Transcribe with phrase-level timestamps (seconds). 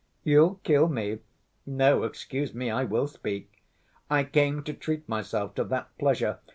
[0.23, 1.19] "You'll kill me?
[1.63, 3.61] No, excuse me, I will speak.
[4.09, 6.39] I came to treat myself to that pleasure.